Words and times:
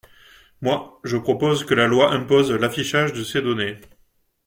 Moi, 0.63 0.99
je 1.03 1.15
propose 1.15 1.63
que 1.63 1.75
la 1.75 1.85
loi 1.85 2.11
impose 2.11 2.49
l’affichage 2.51 3.13
de 3.13 3.23
ces 3.23 3.39
données. 3.43 3.79